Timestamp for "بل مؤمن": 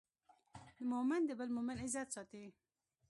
1.39-1.77